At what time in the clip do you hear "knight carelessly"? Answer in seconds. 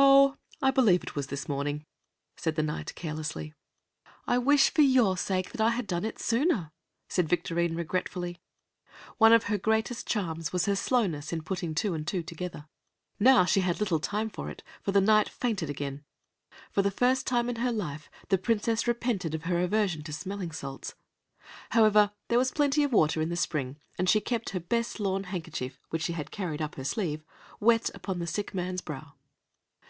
2.62-3.54